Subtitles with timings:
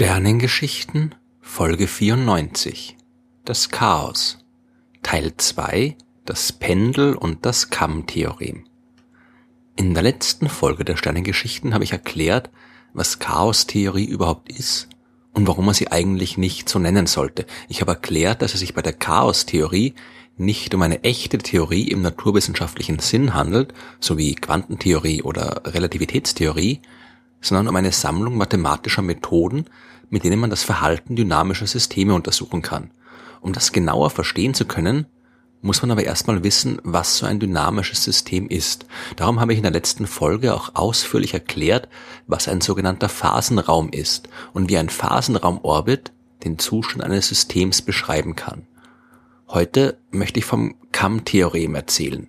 [0.00, 2.96] Sternengeschichten Folge 94
[3.44, 4.38] Das Chaos.
[5.02, 5.94] Teil 2
[6.24, 8.64] Das Pendel und das Kamm-Theorem.
[9.76, 12.48] In der letzten Folge der Sternengeschichten habe ich erklärt,
[12.94, 14.88] was Chaostheorie überhaupt ist
[15.34, 17.44] und warum man sie eigentlich nicht so nennen sollte.
[17.68, 19.92] Ich habe erklärt, dass es sich bei der Chaostheorie
[20.38, 26.80] nicht um eine echte Theorie im naturwissenschaftlichen Sinn handelt, so wie Quantentheorie oder Relativitätstheorie,
[27.40, 29.66] sondern um eine Sammlung mathematischer Methoden,
[30.08, 32.90] mit denen man das Verhalten dynamischer Systeme untersuchen kann.
[33.40, 35.06] Um das genauer verstehen zu können,
[35.62, 38.86] muss man aber erstmal wissen, was so ein dynamisches System ist.
[39.16, 41.88] Darum habe ich in der letzten Folge auch ausführlich erklärt,
[42.26, 46.12] was ein sogenannter Phasenraum ist und wie ein Phasenraumorbit
[46.44, 48.66] den Zustand eines Systems beschreiben kann.
[49.48, 52.28] Heute möchte ich vom Kamm-Theorem erzählen,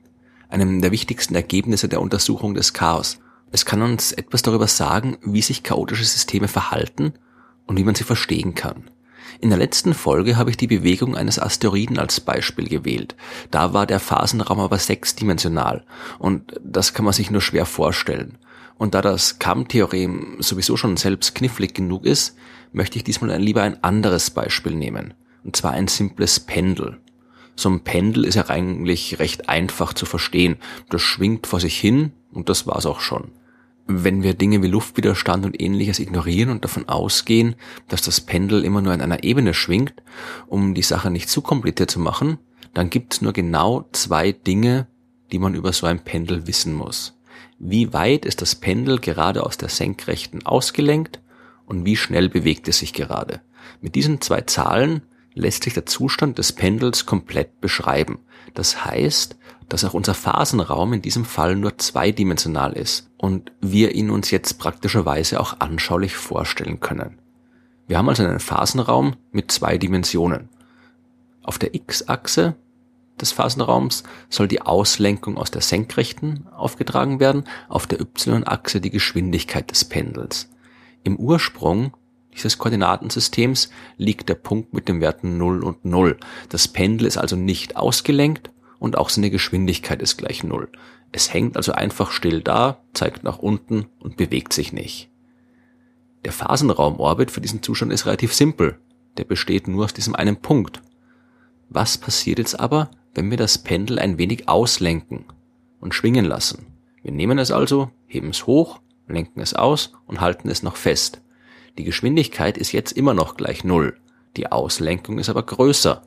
[0.49, 3.19] einem der wichtigsten Ergebnisse der Untersuchung des Chaos.
[3.51, 7.13] Es kann uns etwas darüber sagen, wie sich chaotische Systeme verhalten
[7.65, 8.89] und wie man sie verstehen kann.
[9.41, 13.15] In der letzten Folge habe ich die Bewegung eines Asteroiden als Beispiel gewählt.
[13.49, 15.83] Da war der Phasenraum aber sechsdimensional
[16.17, 18.37] und das kann man sich nur schwer vorstellen.
[18.77, 22.35] Und da das Kamm-Theorem sowieso schon selbst knifflig genug ist,
[22.71, 25.13] möchte ich diesmal lieber ein anderes Beispiel nehmen.
[25.43, 26.99] Und zwar ein simples Pendel.
[27.55, 30.55] So ein Pendel ist ja eigentlich recht einfach zu verstehen.
[30.89, 33.31] Das schwingt vor sich hin und das war's auch schon
[33.87, 37.55] wenn wir Dinge wie Luftwiderstand und ähnliches ignorieren und davon ausgehen,
[37.87, 39.93] dass das Pendel immer nur in einer Ebene schwingt,
[40.47, 42.37] um die Sache nicht zu kompliziert zu machen,
[42.73, 44.87] dann gibt es nur genau zwei Dinge,
[45.31, 47.17] die man über so ein Pendel wissen muss.
[47.59, 51.21] Wie weit ist das Pendel gerade aus der Senkrechten ausgelenkt
[51.65, 53.41] und wie schnell bewegt es sich gerade?
[53.81, 58.19] Mit diesen zwei Zahlen lässt sich der Zustand des Pendels komplett beschreiben.
[58.53, 59.37] Das heißt,
[59.69, 64.59] dass auch unser Phasenraum in diesem Fall nur zweidimensional ist und wir ihn uns jetzt
[64.59, 67.19] praktischerweise auch anschaulich vorstellen können.
[67.87, 70.49] Wir haben also einen Phasenraum mit zwei Dimensionen.
[71.43, 72.55] Auf der x-Achse
[73.19, 79.71] des Phasenraums soll die Auslenkung aus der Senkrechten aufgetragen werden, auf der y-Achse die Geschwindigkeit
[79.71, 80.49] des Pendels.
[81.03, 81.93] Im Ursprung
[82.33, 86.17] dieses Koordinatensystems liegt der Punkt mit den Werten 0 und 0.
[86.49, 90.69] Das Pendel ist also nicht ausgelenkt und auch seine Geschwindigkeit ist gleich Null.
[91.11, 95.09] Es hängt also einfach still da, zeigt nach unten und bewegt sich nicht.
[96.23, 98.79] Der Phasenraumorbit für diesen Zustand ist relativ simpel.
[99.17, 100.81] Der besteht nur aus diesem einen Punkt.
[101.69, 105.25] Was passiert jetzt aber, wenn wir das Pendel ein wenig auslenken
[105.79, 106.67] und schwingen lassen?
[107.03, 111.20] Wir nehmen es also, heben es hoch, lenken es aus und halten es noch fest.
[111.77, 113.97] Die Geschwindigkeit ist jetzt immer noch gleich Null.
[114.37, 116.03] Die Auslenkung ist aber größer.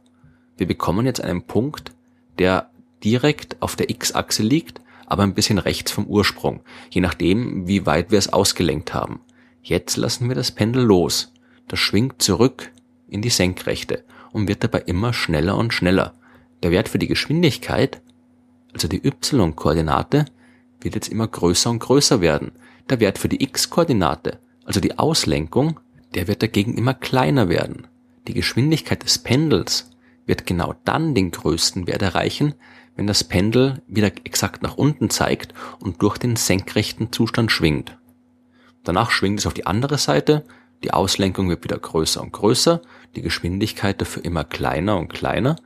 [0.57, 1.93] Wir bekommen jetzt einen Punkt,
[2.39, 2.71] der
[3.03, 6.61] direkt auf der X-Achse liegt, aber ein bisschen rechts vom Ursprung,
[6.91, 9.21] je nachdem, wie weit wir es ausgelenkt haben.
[9.63, 11.33] Jetzt lassen wir das Pendel los.
[11.69, 12.71] Das schwingt zurück
[13.09, 16.15] in die Senkrechte und wird dabei immer schneller und schneller.
[16.63, 18.01] Der Wert für die Geschwindigkeit,
[18.73, 20.27] also die y-Koordinate,
[20.81, 22.53] wird jetzt immer größer und größer werden.
[22.91, 25.81] Der Wert für die x-Koordinate, also die Auslenkung,
[26.15, 27.87] der wird dagegen immer kleiner werden.
[28.27, 29.91] Die Geschwindigkeit des Pendels
[30.27, 32.55] wird genau dann den größten Wert erreichen,
[32.97, 37.99] wenn das Pendel wieder exakt nach unten zeigt und durch den senkrechten Zustand schwingt.
[38.85, 40.45] Danach schwingt es auf die andere Seite,
[40.83, 42.83] die Auslenkung wird wieder größer und größer,
[43.17, 45.57] die Geschwindigkeit dafür immer kleiner und kleiner,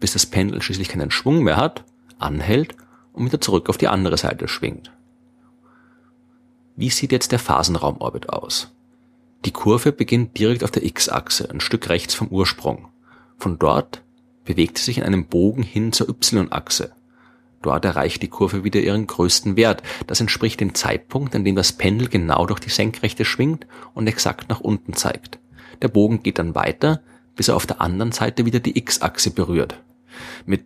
[0.00, 1.84] bis das Pendel schließlich keinen Schwung mehr hat,
[2.18, 2.74] anhält
[3.12, 4.92] und wieder zurück auf die andere Seite schwingt.
[6.78, 8.70] Wie sieht jetzt der Phasenraumorbit aus?
[9.44, 12.86] Die Kurve beginnt direkt auf der x-Achse, ein Stück rechts vom Ursprung.
[13.36, 14.04] Von dort
[14.44, 16.92] bewegt sie sich in einem Bogen hin zur y-Achse.
[17.62, 19.82] Dort erreicht die Kurve wieder ihren größten Wert.
[20.06, 24.48] Das entspricht dem Zeitpunkt, an dem das Pendel genau durch die Senkrechte schwingt und exakt
[24.48, 25.40] nach unten zeigt.
[25.82, 27.02] Der Bogen geht dann weiter,
[27.34, 29.82] bis er auf der anderen Seite wieder die x-Achse berührt.
[30.46, 30.64] Mit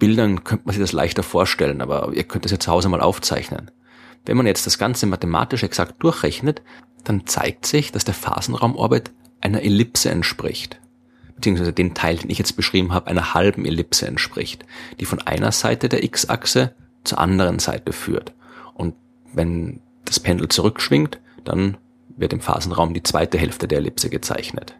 [0.00, 3.00] Bildern könnte man sich das leichter vorstellen, aber ihr könnt es ja zu Hause mal
[3.00, 3.70] aufzeichnen.
[4.24, 6.62] Wenn man jetzt das Ganze mathematisch exakt durchrechnet,
[7.04, 10.80] dann zeigt sich, dass der Phasenraumorbit einer Ellipse entspricht
[11.36, 14.64] beziehungsweise den Teil, den ich jetzt beschrieben habe, einer halben Ellipse entspricht,
[15.00, 16.74] die von einer Seite der x-Achse
[17.04, 18.32] zur anderen Seite führt.
[18.74, 18.94] Und
[19.32, 21.76] wenn das Pendel zurückschwingt, dann
[22.16, 24.76] wird im Phasenraum die zweite Hälfte der Ellipse gezeichnet.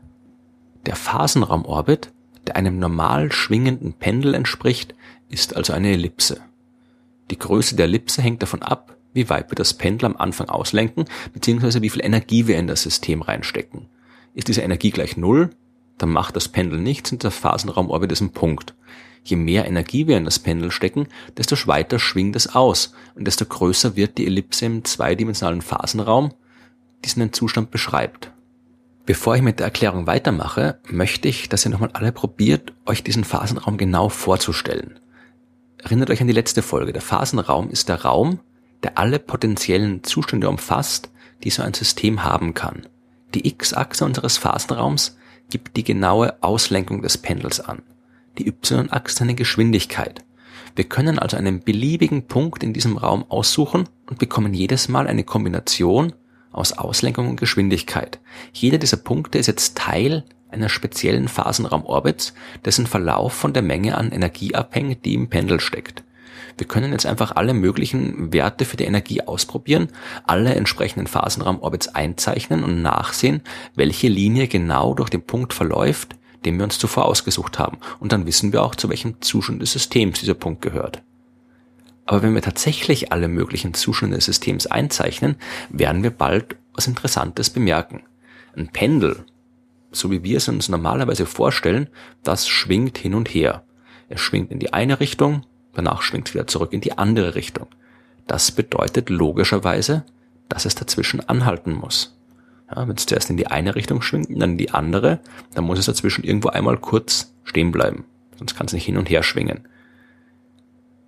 [0.87, 2.13] Der Phasenraumorbit,
[2.47, 4.95] der einem normal schwingenden Pendel entspricht,
[5.29, 6.41] ist also eine Ellipse.
[7.31, 11.07] Die Größe der Ellipse hängt davon ab, wie weit wir das Pendel am Anfang auslenken,
[11.33, 13.87] beziehungsweise wie viel Energie wir in das System reinstecken.
[14.35, 15.51] Ist diese Energie gleich Null,
[15.97, 18.75] dann macht das Pendel nichts und der Phasenraumorbit ist ein Punkt.
[19.23, 21.07] Je mehr Energie wir in das Pendel stecken,
[21.39, 26.35] desto weiter schwingt es aus und desto größer wird die Ellipse im zweidimensionalen Phasenraum,
[26.99, 28.33] die diesen Zustand beschreibt.
[29.07, 33.25] Bevor ich mit der Erklärung weitermache, möchte ich, dass ihr nochmal alle probiert, euch diesen
[33.25, 34.99] Phasenraum genau vorzustellen.
[35.79, 36.95] Erinnert euch an die letzte Folge.
[36.95, 38.41] Der Phasenraum ist der Raum,
[38.85, 41.11] der alle potenziellen Zustände umfasst,
[41.43, 42.87] die so ein System haben kann.
[43.35, 45.17] Die x-Achse unseres Phasenraums
[45.51, 47.83] gibt die genaue Auslenkung des Pendels an.
[48.39, 50.25] Die y-Achse seine Geschwindigkeit.
[50.77, 55.25] Wir können also einen beliebigen Punkt in diesem Raum aussuchen und bekommen jedes Mal eine
[55.25, 56.13] Kombination
[56.51, 58.21] aus Auslenkung und Geschwindigkeit.
[58.53, 62.35] Jeder dieser Punkte ist jetzt Teil einer speziellen Phasenraumorbits,
[62.65, 66.05] dessen Verlauf von der Menge an Energie abhängt, die im Pendel steckt.
[66.57, 69.89] Wir können jetzt einfach alle möglichen Werte für die Energie ausprobieren,
[70.27, 73.43] alle entsprechenden Phasenraumorbits einzeichnen und nachsehen,
[73.75, 77.79] welche Linie genau durch den Punkt verläuft, den wir uns zuvor ausgesucht haben.
[78.01, 81.03] Und dann wissen wir auch, zu welchem Zustand des Systems dieser Punkt gehört.
[82.07, 85.37] Aber wenn wir tatsächlich alle möglichen Zustände des Systems einzeichnen,
[85.71, 88.03] werden wir bald was Interessantes bemerken.
[88.55, 89.25] Ein Pendel,
[89.91, 91.89] so wie wir es uns normalerweise vorstellen,
[92.23, 93.65] das schwingt hin und her.
[94.09, 97.67] Es schwingt in die eine Richtung, danach schwingt es wieder zurück in die andere Richtung.
[98.27, 100.05] Das bedeutet logischerweise,
[100.49, 102.17] dass es dazwischen anhalten muss.
[102.71, 105.21] Ja, wenn es zuerst in die eine Richtung schwingt und dann in die andere,
[105.55, 108.05] dann muss es dazwischen irgendwo einmal kurz stehen bleiben.
[108.39, 109.69] Sonst kann es nicht hin und her schwingen.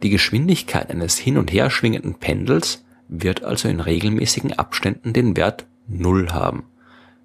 [0.03, 5.67] Die Geschwindigkeit eines hin und her schwingenden Pendels wird also in regelmäßigen Abständen den Wert
[5.89, 6.65] Null haben.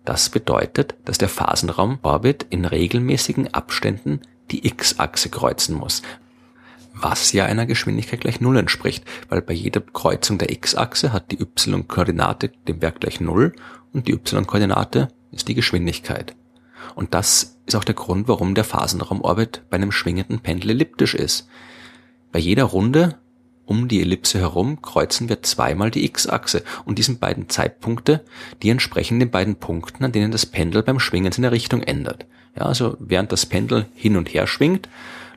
[0.06, 4.22] Das bedeutet, dass der Phasenraumorbit in regelmäßigen Abständen
[4.52, 6.02] die x-Achse kreuzen muss,
[6.94, 11.40] was ja einer Geschwindigkeit gleich Null entspricht, weil bei jeder Kreuzung der x-Achse hat die
[11.40, 13.54] y-Koordinate den Wert gleich Null
[13.94, 16.36] und die y-Koordinate ist die Geschwindigkeit.
[16.96, 21.48] Und das ist auch der Grund, warum der Phasenraumorbit bei einem schwingenden Pendel elliptisch ist.
[22.32, 23.18] Bei jeder Runde
[23.66, 28.26] um die Ellipse herum kreuzen wir zweimal die x-Achse und diesen beiden Zeitpunkte,
[28.62, 32.26] die entsprechen den beiden Punkten, an denen das Pendel beim Schwingen seine Richtung ändert.
[32.58, 34.90] Ja, also während das Pendel hin und her schwingt,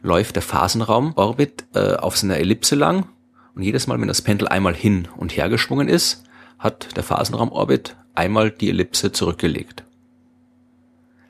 [0.04, 3.08] läuft der Phasenraumorbit äh, auf seiner Ellipse lang
[3.54, 6.24] und jedes Mal, wenn das Pendel einmal hin und her geschwungen ist,
[6.58, 9.82] hat der Phasenraumorbit einmal die Ellipse zurückgelegt.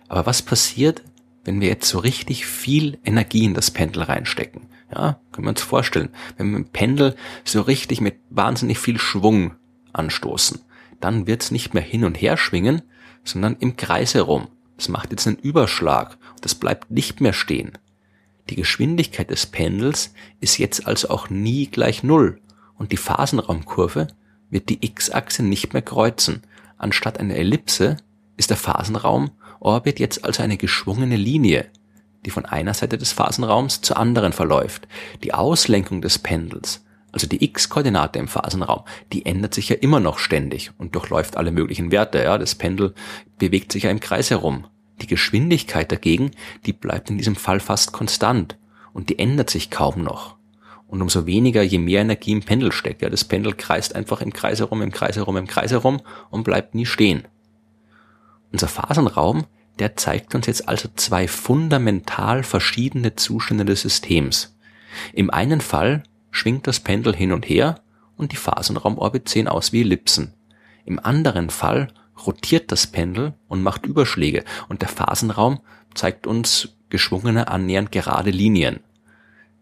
[0.08, 1.02] Aber was passiert,
[1.44, 4.62] wenn wir jetzt so richtig viel Energie in das Pendel reinstecken?
[4.92, 6.10] Ja, können wir uns vorstellen.
[6.36, 9.54] Wenn wir ein Pendel so richtig mit wahnsinnig viel Schwung
[9.92, 10.60] anstoßen,
[11.00, 12.82] dann wird es nicht mehr hin und her schwingen,
[13.22, 14.48] sondern im Kreis herum.
[14.76, 17.78] Das macht jetzt einen Überschlag und das bleibt nicht mehr stehen.
[18.50, 22.40] Die Geschwindigkeit des Pendels ist jetzt also auch nie gleich Null
[22.76, 24.08] und die Phasenraumkurve
[24.50, 26.42] wird die x-Achse nicht mehr kreuzen.
[26.76, 27.96] Anstatt einer Ellipse
[28.36, 31.66] ist der Phasenraumorbit jetzt also eine geschwungene Linie,
[32.26, 34.88] die von einer Seite des Phasenraums zur anderen verläuft.
[35.22, 40.18] Die Auslenkung des Pendels, also die x-Koordinate im Phasenraum, die ändert sich ja immer noch
[40.18, 42.22] ständig und durchläuft alle möglichen Werte.
[42.22, 42.94] Ja, das Pendel
[43.38, 44.66] bewegt sich ja im Kreis herum.
[45.00, 46.30] Die Geschwindigkeit dagegen,
[46.66, 48.56] die bleibt in diesem Fall fast konstant
[48.92, 50.36] und die ändert sich kaum noch.
[50.86, 53.02] Und umso weniger, je mehr Energie im Pendel steckt.
[53.02, 56.00] Ja, das Pendel kreist einfach im Kreis herum, im Kreis herum, im Kreis herum
[56.30, 57.26] und bleibt nie stehen.
[58.52, 59.46] Unser Phasenraum,
[59.80, 64.56] der zeigt uns jetzt also zwei fundamental verschiedene Zustände des Systems.
[65.12, 67.80] Im einen Fall schwingt das Pendel hin und her
[68.16, 70.34] und die Phasenraumorbit sehen aus wie Ellipsen.
[70.84, 71.88] Im anderen Fall
[72.26, 75.60] rotiert das Pendel und macht Überschläge und der Phasenraum
[75.94, 78.80] zeigt uns geschwungene, annähernd gerade Linien.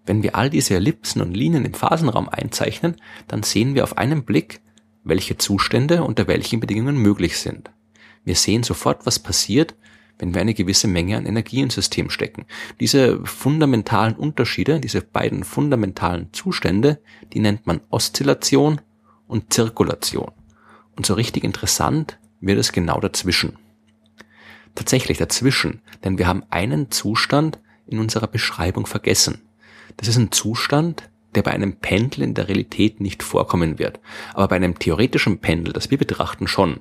[0.05, 2.97] Wenn wir all diese Ellipsen und Linien im Phasenraum einzeichnen,
[3.29, 4.61] dann sehen wir auf einen Blick,
[5.05, 7.71] welche Zustände unter welchen Bedingungen möglich sind.
[8.25, 9.75] Wir sehen sofort, was passiert,
[10.19, 12.47] wenn wir eine gewisse Menge an Energie ins System stecken.
[12.79, 17.01] Diese fundamentalen Unterschiede, diese beiden fundamentalen Zustände,
[17.33, 18.81] die nennt man Oszillation
[19.27, 20.31] und Zirkulation.
[20.95, 23.57] Und so richtig interessant wird es genau dazwischen.
[24.75, 29.43] Tatsächlich dazwischen, denn wir haben einen Zustand in unserer Beschreibung vergessen.
[29.97, 34.01] Das ist ein Zustand, der bei einem Pendel in der Realität nicht vorkommen wird,
[34.35, 36.81] aber bei einem theoretischen Pendel, das wir betrachten, schon.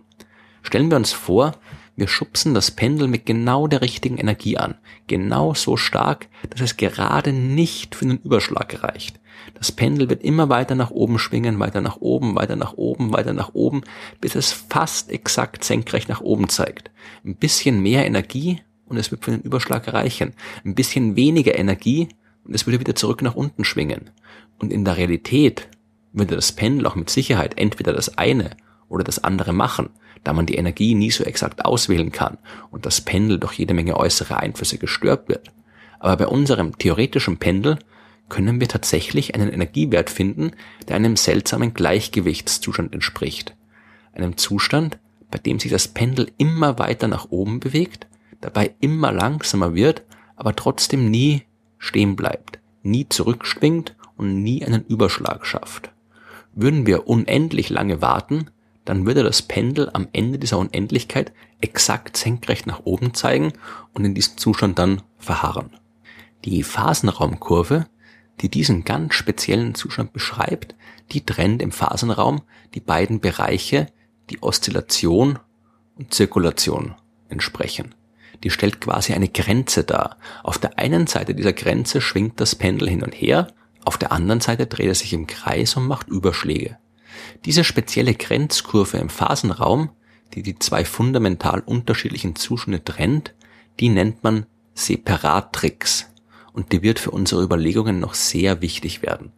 [0.62, 1.54] Stellen wir uns vor,
[1.96, 4.76] wir schubsen das Pendel mit genau der richtigen Energie an.
[5.08, 9.21] Genau so stark, dass es gerade nicht für einen Überschlag reicht.
[9.54, 13.34] Das Pendel wird immer weiter nach oben schwingen, weiter nach oben, weiter nach oben, weiter
[13.34, 13.82] nach oben,
[14.20, 16.92] bis es fast exakt senkrecht nach oben zeigt.
[17.26, 20.34] Ein bisschen mehr Energie und es wird für den Überschlag reichen.
[20.66, 22.10] Ein bisschen weniger Energie
[22.44, 24.10] und es würde wieder zurück nach unten schwingen.
[24.60, 25.68] Und in der Realität
[26.14, 28.52] würde das Pendel auch mit Sicherheit entweder das eine
[28.90, 29.90] oder das andere machen
[30.24, 32.38] da man die Energie nie so exakt auswählen kann
[32.70, 35.52] und das Pendel durch jede Menge äußere Einflüsse gestört wird.
[36.00, 37.80] Aber bei unserem theoretischen Pendel
[38.32, 40.52] können wir tatsächlich einen Energiewert finden,
[40.88, 43.58] der einem seltsamen Gleichgewichtszustand entspricht.
[44.14, 48.08] Einem Zustand, bei dem sich das Pendel immer weiter nach oben bewegt,
[48.40, 50.04] dabei immer langsamer wird,
[50.38, 51.44] aber trotzdem nie
[51.78, 55.92] stehen bleibt, nie zurückschwingt und nie einen Überschlag schafft.
[56.54, 58.50] Würden wir unendlich lange warten,
[58.86, 63.52] dann würde das Pendel am Ende dieser Unendlichkeit exakt senkrecht nach oben zeigen
[63.94, 65.72] und in diesem Zustand dann verharren.
[66.46, 67.88] Die Phasenraumkurve,
[68.42, 70.76] die diesen ganz speziellen Zustand beschreibt,
[71.12, 72.42] die trennt im Phasenraum
[72.74, 73.88] die beiden Bereiche,
[74.30, 75.40] die Oszillation
[75.96, 76.96] und Zirkulation
[77.30, 77.94] entsprechen.
[78.44, 80.18] Die stellt quasi eine Grenze dar.
[80.44, 83.48] Auf der einen Seite dieser Grenze schwingt das Pendel hin und her,
[83.84, 86.78] auf der anderen Seite dreht es sich im Kreis und macht Überschläge.
[87.46, 89.90] Diese spezielle Grenzkurve im Phasenraum,
[90.34, 93.34] die die zwei fundamental unterschiedlichen Zustände trennt,
[93.80, 94.46] die nennt man
[94.76, 96.11] Separatrix
[96.54, 99.32] und die wird für unsere Überlegungen noch sehr wichtig werden.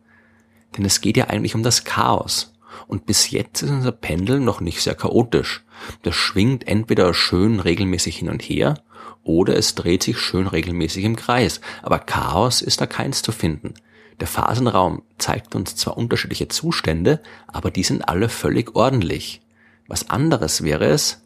[0.78, 2.54] Denn es geht ja eigentlich um das Chaos.
[2.88, 5.64] Und bis jetzt ist unser Pendel noch nicht sehr chaotisch.
[6.02, 8.76] Das schwingt entweder schön regelmäßig hin und her
[9.24, 11.62] oder es dreht sich schön regelmäßig im Kreis.
[11.82, 13.76] Aber Chaos ist da keins zu finden.
[14.20, 19.42] Der Phasenraum zeigt uns zwar unterschiedliche Zustände, aber die sind alle völlig ordentlich.
[19.88, 21.23] Was anderes wäre es,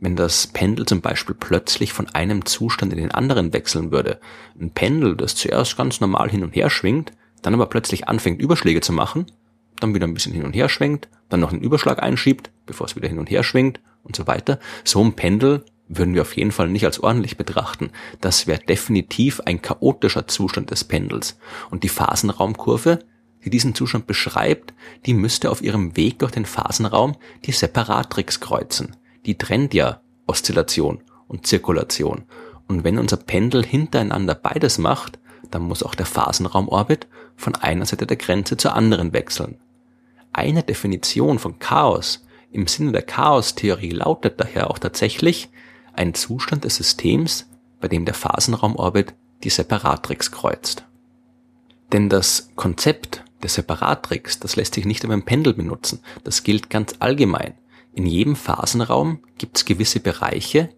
[0.00, 4.18] wenn das Pendel zum Beispiel plötzlich von einem Zustand in den anderen wechseln würde.
[4.58, 8.80] Ein Pendel, das zuerst ganz normal hin und her schwingt, dann aber plötzlich anfängt Überschläge
[8.80, 9.26] zu machen,
[9.78, 12.96] dann wieder ein bisschen hin und her schwenkt, dann noch einen Überschlag einschiebt, bevor es
[12.96, 14.58] wieder hin und her schwingt und so weiter.
[14.84, 17.90] So ein Pendel würden wir auf jeden Fall nicht als ordentlich betrachten.
[18.20, 21.38] Das wäre definitiv ein chaotischer Zustand des Pendels.
[21.70, 23.00] Und die Phasenraumkurve,
[23.44, 24.72] die diesen Zustand beschreibt,
[25.06, 28.96] die müsste auf ihrem Weg durch den Phasenraum die Separatrix kreuzen.
[29.26, 32.24] Die trennt ja Oszillation und Zirkulation.
[32.68, 35.18] Und wenn unser Pendel hintereinander beides macht,
[35.50, 39.58] dann muss auch der Phasenraumorbit von einer Seite der Grenze zur anderen wechseln.
[40.32, 45.50] Eine Definition von Chaos im Sinne der Chaostheorie lautet daher auch tatsächlich
[45.92, 47.48] ein Zustand des Systems,
[47.80, 50.84] bei dem der Phasenraumorbit die Separatrix kreuzt.
[51.92, 56.00] Denn das Konzept der Separatrix, das lässt sich nicht über ein Pendel benutzen.
[56.24, 57.54] Das gilt ganz allgemein.
[57.92, 60.70] In jedem Phasenraum gibt es gewisse Bereiche,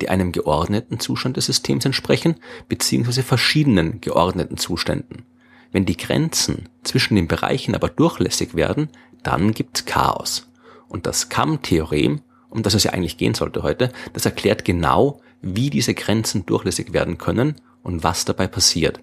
[0.00, 2.36] die einem geordneten Zustand des Systems entsprechen,
[2.68, 5.24] beziehungsweise verschiedenen geordneten Zuständen.
[5.72, 8.88] Wenn die Grenzen zwischen den Bereichen aber durchlässig werden,
[9.22, 10.48] dann gibt's Chaos.
[10.88, 15.70] Und das Kamm-Theorem, um das es ja eigentlich gehen sollte heute, das erklärt genau, wie
[15.70, 19.02] diese Grenzen durchlässig werden können und was dabei passiert.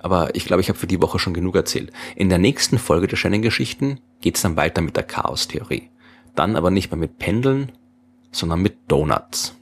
[0.00, 1.90] Aber ich glaube, ich habe für die Woche schon genug erzählt.
[2.14, 5.88] In der nächsten Folge der Shannon-Geschichten geht's dann weiter mit der Chaos-Theorie.
[6.34, 7.72] Dann aber nicht mehr mit Pendeln,
[8.30, 9.56] sondern mit Donuts.